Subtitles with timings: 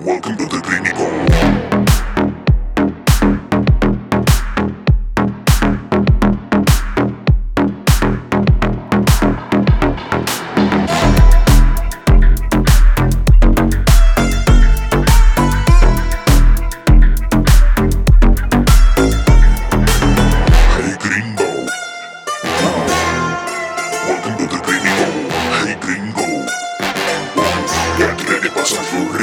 [0.00, 1.47] Welcome to the Gringo.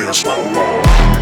[0.05, 1.14] dance no more.